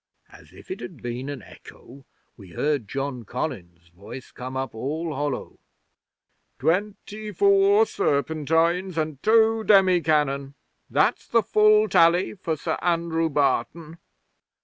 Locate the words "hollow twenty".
5.13-7.31